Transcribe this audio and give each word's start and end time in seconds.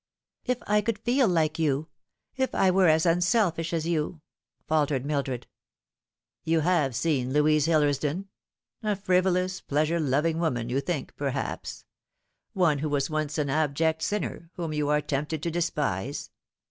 "If 0.51 0.63
I 0.65 0.81
could 0.81 0.97
feel 0.97 1.27
like 1.27 1.59
you; 1.59 1.87
if 2.35 2.55
I 2.55 2.71
were 2.71 2.87
as 2.87 3.05
unselfish 3.05 3.71
as 3.71 3.85
you 3.85 4.03
M 4.13 4.21
faltered 4.67 5.05
Mildred. 5.05 5.45
"You 6.43 6.61
have 6.61 6.95
seen 6.95 7.31
Louise 7.31 7.67
Hillersdon 7.67 8.25
a 8.81 8.95
frivolous, 8.95 9.61
pleasure 9.61 9.99
loving 9.99 10.39
woman, 10.39 10.69
you 10.69 10.81
think, 10.81 11.15
perhaps; 11.15 11.85
one 12.53 12.79
who 12.79 12.89
was 12.89 13.11
once 13.11 13.37
an 13.37 13.51
abject 13.51 14.01
sinner, 14.01 14.49
whom 14.55 14.73
you 14.73 14.89
are 14.89 15.01
tempted 15.01 15.43
to 15.43 15.51
despise. 15.51 16.31